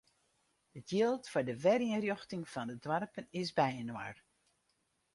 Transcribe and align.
It 0.77 0.85
jild 0.91 1.23
foar 1.31 1.45
de 1.47 1.55
werynrjochting 1.63 2.43
fan 2.53 2.69
de 2.69 2.77
doarpen 2.85 3.25
is 3.41 3.49
byinoar. 3.57 4.15